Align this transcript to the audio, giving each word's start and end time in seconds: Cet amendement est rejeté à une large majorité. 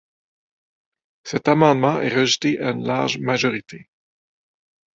Cet 1.23 1.47
amendement 1.47 1.99
est 2.01 2.11
rejeté 2.17 2.59
à 2.59 2.71
une 2.71 2.87
large 2.87 3.19
majorité. 3.19 3.87